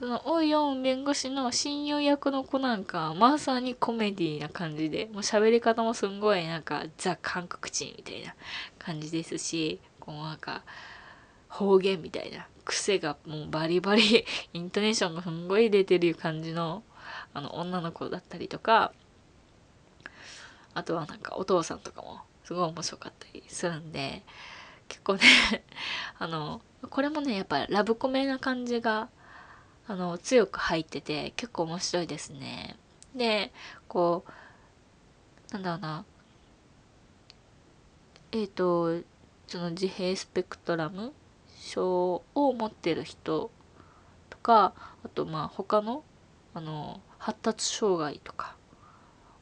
[0.00, 8.34] そのオヨン弁護士の親友役の子なんかまさにコメディーな感じでもう喋り方もすんごいなんかザ・韓国人みたいな
[8.78, 10.62] 感じですしこうなんか
[11.50, 16.82] 方言みたいな癖がもうバリバリ イントネーションがすんごい出てる感じの
[17.34, 18.94] あの女の子だったりとか
[20.72, 24.22] あとはなんかお父さんとかもすごい面白かったりするんで
[24.88, 25.20] 結構ね
[26.18, 29.10] あのこれもねやっぱラブコメな感じが
[29.90, 32.76] あの強く入ってて結構面白いですね。
[33.16, 33.50] で
[33.88, 34.24] こ
[35.50, 36.04] うなんだろうな
[38.30, 39.04] えっ、ー、と
[39.48, 41.12] その自閉スペクトラム
[41.58, 43.50] 症を持ってる人
[44.28, 46.04] とかあとまあ他の
[46.54, 48.54] あの発達障害とか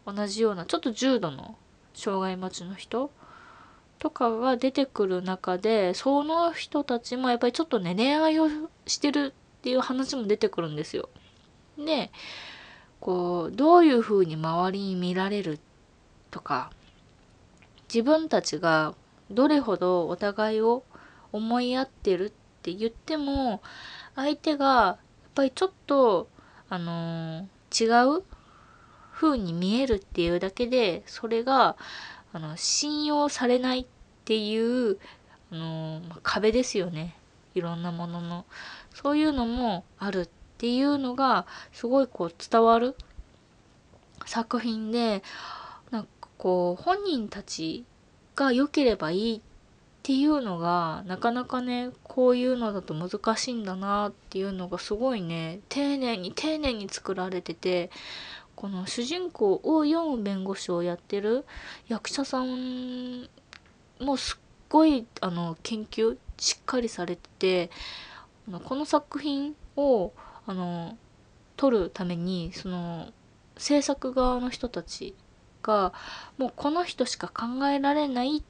[0.06, 1.58] 同じようなちょっと重度の
[1.92, 3.10] 障害持ちの人
[3.98, 8.48] とかが出てくる中でその人たちもやっぱりちょっとね恋愛を
[8.86, 11.08] してるっていう話も出てくるんですよ。
[11.76, 12.10] で
[13.00, 15.60] こうどういうふうに周りに見られる
[16.30, 16.70] とか
[17.92, 18.94] 自分たちが
[19.30, 20.84] どれほどお互いを
[21.32, 22.30] 思い合ってるっ
[22.62, 23.62] て言っても
[24.16, 24.98] 相手がやっ
[25.34, 26.28] ぱりちょっと
[26.68, 28.24] あのー、違う
[29.12, 31.76] 風に見えるっていうだけでそれが
[32.32, 33.86] あの信用されないっ
[34.24, 34.98] ていう
[35.50, 37.16] あのー、壁ですよね
[37.54, 38.44] いろんなものの。
[39.00, 42.96] そういうのもあるっていうのがすごいこう伝わる
[44.26, 45.22] 作品で
[45.92, 47.84] なんかこう本人たち
[48.34, 49.40] が良ければいいっ
[50.02, 57.90] ていうのがなかなかねこういうのだと難しいんだなっていうのがすごいね丁寧に丁寧に作られてて
[58.56, 61.44] この主人公を読む弁護士をやってる
[61.86, 63.28] 役者さん
[64.00, 67.70] もすっごいあの研究しっかりされてて
[68.64, 70.12] この作品を
[70.46, 70.96] あの
[71.56, 73.08] 撮るためにその
[73.58, 75.14] 制作側の人たち
[75.62, 75.92] が
[76.38, 78.40] もうこの人しか考えられないっ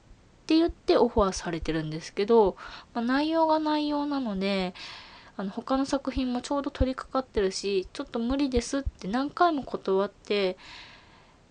[0.45, 2.55] て言ってオファーされてるんですけど、
[2.93, 4.73] まあ、内容が内容なので
[5.35, 10.57] あの他の作品もちょうど取り掛かってるしちょっと無理ですって何回も断って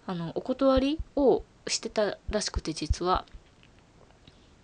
[0.06, 3.24] あのお断りをしてたらしくて実は。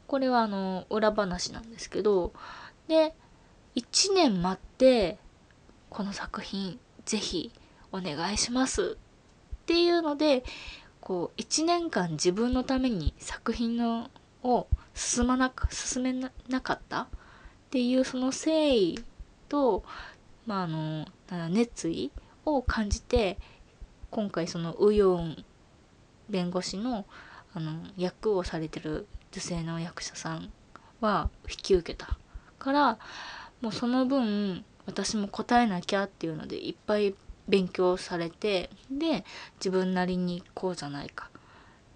[0.06, 2.32] これはあの裏話なんですけど。
[2.86, 3.14] で
[3.76, 5.18] 1年待って
[5.90, 7.50] この作品ぜひ
[7.92, 8.96] お願いします。
[9.62, 10.44] っていうので
[11.00, 14.10] こう1年間自分のために作品の
[14.42, 16.12] を進まな進め
[16.48, 17.02] なかった。
[17.02, 17.06] っ
[17.70, 18.98] ていうその誠意
[19.48, 19.82] と、
[20.46, 21.06] まあ、あの
[21.48, 22.12] 熱意
[22.44, 23.38] を感じて
[24.10, 25.44] 今回そのウヨン
[26.28, 27.04] 弁護士の
[27.52, 30.52] あの役をされてる女性の役者さん
[31.00, 32.16] は引き受けた
[32.58, 32.98] から
[33.64, 37.14] もうその分私も答えなきゃっていうのでいっぱい
[37.48, 39.24] 勉強されてで
[39.56, 41.40] 自分なりにこうじゃないかっ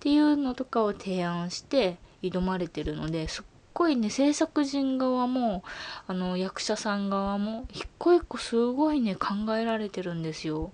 [0.00, 5.62] ていうのとかを提案して挑まれてるのですっごいね制作陣側も
[6.07, 10.72] あの役者さん側も一個一個すごいね考えられてるんですよ。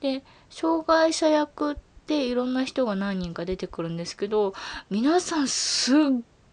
[0.00, 4.54] で障害者役っていろんな人が何人か出てくるんですけど
[4.88, 5.98] 皆さんすっ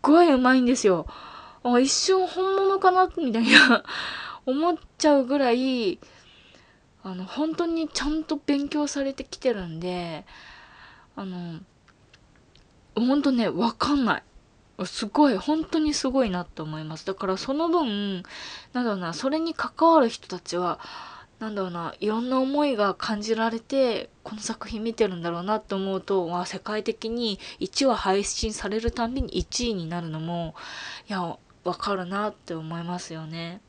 [0.02, 1.08] ごい上手いんですよ。
[1.64, 3.84] あ一瞬本物かなみたいな
[4.46, 6.00] 思っちゃうぐらい
[7.04, 10.26] あの本当にちゃんと勉強されてきてるんで
[11.16, 11.60] あの
[12.96, 14.24] 本当ね分かんない。
[14.86, 17.06] すごい本当にすごいなって思います。
[17.06, 18.24] だからその分
[18.72, 20.80] なんだろうなそれに関わる人たちは
[21.40, 30.54] なんだろうないろんな思いが感じられてこの作品見てるんだろうなって思うと、まあ、世界的に1話配信されるたびに1位になるのも
[31.10, 33.62] いやわかるなって思いますよね。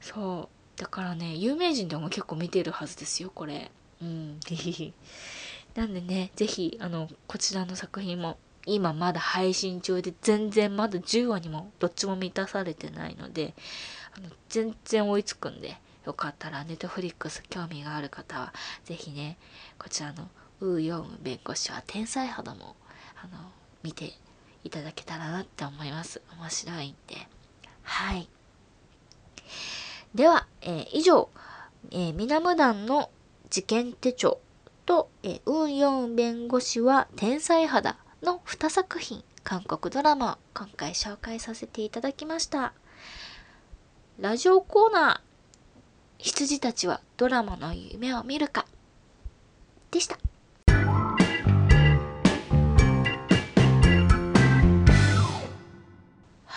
[0.00, 0.80] そう。
[0.80, 3.70] だからね有名人でも結構見てるはずですよこれ。
[4.02, 4.40] うん。
[5.74, 13.54] なんでね是非あのこちらの作品も今まだ配信中で全然まだ10話にもどっちも満たされてないので
[14.16, 18.52] あの全然追いつくんでよかったらネットフリックス興味がある方は
[18.84, 19.38] 是非ね
[19.78, 20.28] こちらの
[20.60, 22.74] ウーヨン弁護士は天才肌も
[23.22, 23.38] あの
[23.82, 24.14] 見て
[24.66, 26.20] いただけたらなって思います。
[26.38, 27.16] 面白いんで。
[27.82, 28.28] はい。
[30.14, 31.28] では、えー、以上、
[31.90, 33.10] えー、ミナム団の
[33.48, 34.40] 事件手帳
[34.84, 42.72] と、えー、ウンヨン弁護士は天才肌の2作品韓国ドラマを今回紹介させていただきました。
[44.18, 45.26] ラジオコーナー
[46.18, 48.66] 羊たちはドラマの夢を見るか
[49.90, 50.25] でした。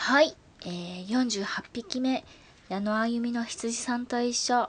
[0.09, 2.25] はい、えー、48匹目
[2.67, 4.67] 矢野あゆみの羊さんと一緒、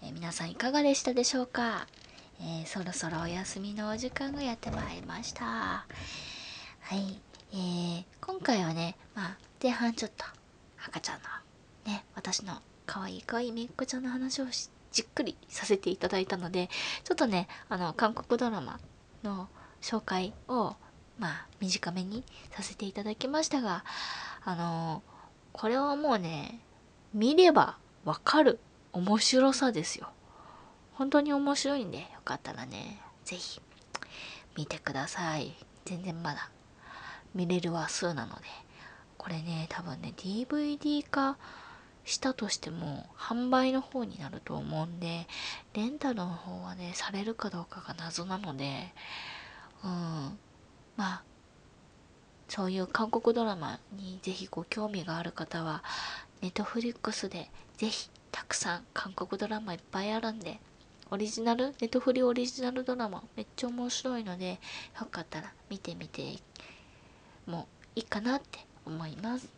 [0.00, 1.88] えー、皆さんいかがでしたでしょうか、
[2.40, 5.44] えー、そろそろお休みのお時間がやってまいりました。
[5.44, 5.84] は
[6.92, 7.20] い、
[7.52, 10.24] えー、今回はね、まあ、前半ちょっと
[10.86, 14.44] 赤ちゃんのね私の可愛い可愛いめいっ子ちゃんの話を
[14.92, 16.70] じっくりさせていただいたので
[17.02, 18.78] ちょっとねあの韓国ドラマ
[19.24, 19.48] の
[19.82, 20.76] 紹介を
[21.18, 22.22] まあ短めに
[22.52, 23.82] させていただきましたが
[24.46, 25.02] あの
[25.52, 26.60] これはもうね
[27.12, 28.60] 見ればわかる
[28.92, 30.08] 面白さですよ。
[30.94, 33.60] 本当に面白いんでよかったらね是非
[34.56, 35.52] 見てください。
[35.84, 36.50] 全然まだ
[37.34, 38.42] 見れる話数なので
[39.18, 41.36] これね多分ね DVD 化
[42.04, 45.26] したとしても販売の方になると思うんで
[45.74, 48.94] レンタルの方はねされるかどうかが謎なので
[49.84, 49.90] うん
[50.96, 51.22] まあ
[52.56, 55.84] そういう韓国ドラマにぜひご興味がある方は
[56.40, 60.58] ネットフリックスでぜひたくさん韓国ドラマいっぱいあるんで
[61.10, 64.58] オリジナルネットフリオリジナルドラマめっちゃ面白いので
[64.98, 66.38] よかったら見てみて
[67.46, 69.48] もいいかなって思います。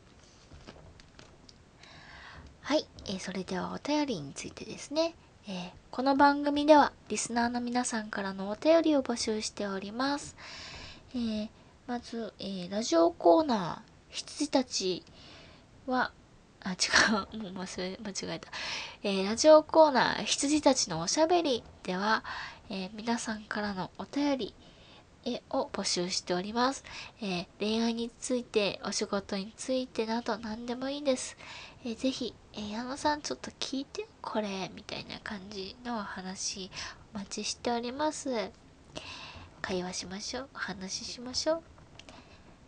[2.62, 5.14] はい、えー、それではお便りについてですね、
[5.46, 10.36] えー、この番組ではリスナーの皆さんからのお便りを募集しております、
[11.14, 11.48] えー、
[11.88, 15.02] まず、えーラジオコーナー羊たち
[15.86, 16.12] は
[16.60, 16.74] あ、違
[17.32, 17.38] う。
[17.42, 18.50] もう忘れ、間違えた。
[19.02, 22.22] えー、ラジオコーナー、羊たちのおしゃべりでは、
[22.68, 24.54] えー、皆さんからのお便り、
[25.24, 26.84] え絵を募集しております。
[27.22, 31.38] えー、恋愛について、お仕事についてなど何でもいいです。
[31.86, 36.70] えー、ぜひ、えー、矢野さんちょっと聞いてこれ、みたいな感じのお話
[37.14, 38.50] お待ちしております。
[39.62, 40.48] 会話しましょう。
[40.54, 41.77] お話ししましょう。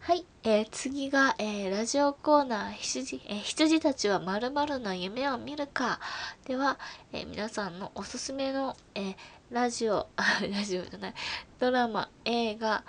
[0.02, 6.00] はい、えー、次が、えー、ラジオコーナー羊、えー、羊たちはまるの夢を見るか。
[6.46, 6.78] では、
[7.12, 9.14] えー、皆さんのおすすめの、え、
[9.50, 10.08] ラジオ、
[10.50, 11.14] ラジオじゃない、
[11.58, 12.82] ドラマ、映画、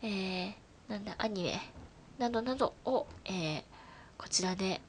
[0.00, 0.54] え、
[0.86, 1.60] なんだ、アニメ
[2.18, 3.64] などなどを、え、
[4.16, 4.80] こちらで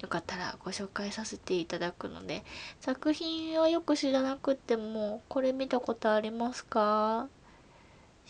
[0.00, 2.44] よかったらご紹介させていただくので、
[2.80, 7.26] 作品はよく知らなくても、これ見たことありますか？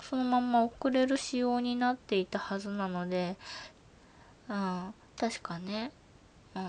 [0.00, 3.36] そのまま送れる仕様になっていたはずなので、
[4.48, 5.90] うん、確かね、
[6.54, 6.62] うん、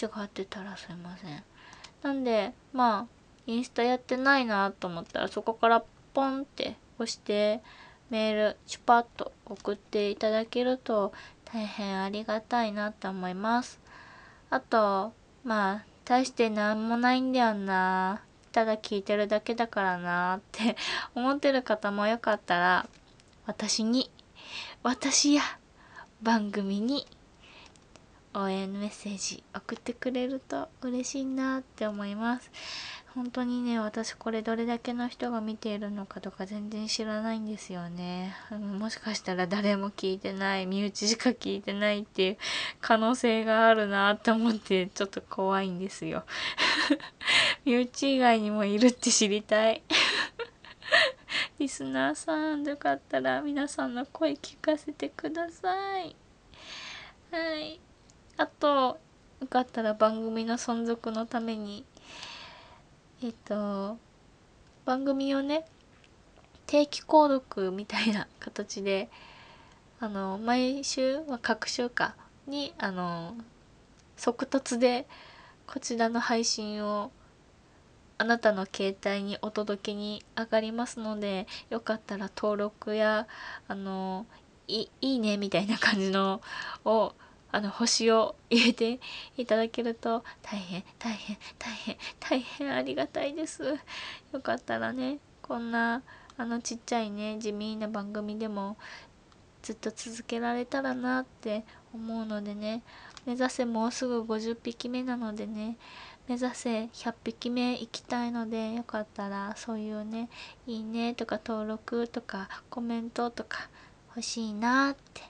[0.00, 1.42] 違ってたらすいません。
[2.02, 3.14] なんで、まあ、
[3.46, 5.82] インスタやってないなと思ったらそこから
[6.12, 7.62] ポンって押して
[8.10, 11.12] メールチュパッと送っていただけると
[11.44, 13.83] 大変ありがたいなと思います。
[14.54, 18.22] あと、まあ、大して何もないんだよな。
[18.52, 20.76] ただ聞いてるだけだからなって
[21.16, 22.88] 思ってる方もよかったら、
[23.46, 24.12] 私に、
[24.84, 25.42] 私や
[26.22, 27.04] 番組に
[28.32, 32.48] 応援メッセージ送ってくれると嬉しいなって思います。
[33.14, 38.34] 本当にね、私これどれだけの人が見ているのかとか全然知らないんですよね。
[38.50, 42.36] もしかしたら誰も聞いてない、身内しか聞いてないっていう
[42.80, 46.24] 可能性があるなって思ってちょっと怖いんですよ。
[47.64, 49.82] 身内以外にもいるって知りたい。
[51.60, 56.16] リスナーさんよかったら皆さんの声聞かせてください。
[57.30, 57.80] はい。
[58.38, 58.98] あと、
[59.40, 61.84] よかったら番組の存続のために
[63.24, 63.96] えっと
[64.84, 65.64] 番組をね
[66.66, 69.08] 定期購読みたいな形で
[69.98, 72.16] あの毎週、まあ、各週か
[72.46, 73.34] にあの
[74.18, 75.06] 即突で
[75.66, 77.12] こちらの配信を
[78.18, 83.26] あなたの携帯にお届けに上がりますのでよかったら登録や
[83.68, 84.26] あの
[84.68, 86.42] いいいねみたいな感じの
[86.84, 87.14] を
[87.54, 88.98] あの星を入れて
[89.36, 93.62] いただけると大変大変大変大変ありがたいです。
[94.32, 96.02] よかったらねこんな
[96.36, 98.76] あのちっちゃいね地味な番組でも
[99.62, 101.62] ずっと続けられたらなって
[101.94, 102.82] 思うのでね
[103.24, 105.76] 目指せもうすぐ50匹目なのでね
[106.26, 110.28] 目指せ100匹目行きたいのでよかったらそういうね
[110.66, 113.68] いいねとか登録とかコメントとか
[114.08, 115.22] 欲しいなって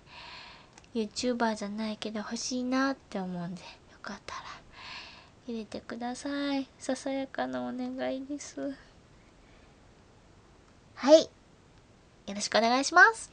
[0.95, 4.42] YouTuber じゃないけど欲しいなって思うんでよかったら
[5.47, 6.68] 入れてください。
[6.78, 8.74] ささやかなお願いです。
[10.95, 11.22] はい。
[11.22, 11.28] よ
[12.34, 13.30] ろしくお願いします。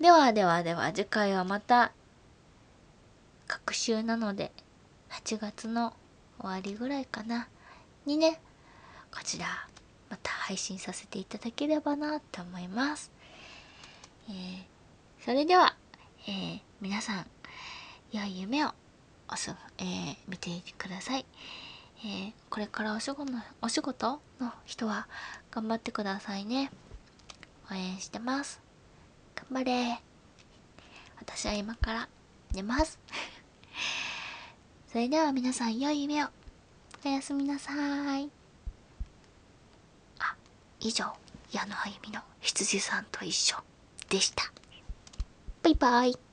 [0.00, 1.92] ではではでは次回はまた
[3.46, 4.52] 隔週なので
[5.10, 5.94] 8月の
[6.40, 7.48] 終わりぐらいかな。
[8.04, 8.40] にね
[9.14, 9.46] こちら
[10.10, 13.12] また配信させていただければなと思います。
[14.28, 14.75] えー
[15.26, 15.74] それでは、
[16.28, 17.26] えー、皆さん、
[18.12, 18.70] 良い夢を
[19.28, 21.26] おす、えー、見ていてください。
[22.04, 25.08] えー、これからお仕事のお仕事の人は
[25.50, 26.70] 頑張ってくださいね。
[27.68, 28.60] 応援してます。
[29.50, 29.98] 頑張れ。
[31.18, 32.08] 私は今から
[32.52, 33.00] 寝ます。
[34.92, 36.28] それでは皆さん良い夢を。
[37.04, 37.72] おやすみなさ
[38.16, 38.30] い。
[40.20, 40.36] あ、
[40.78, 41.12] 以上、
[41.50, 43.56] 矢野あゆみの羊さんと一緒
[44.08, 44.52] でした。
[45.66, 46.25] バイバイ。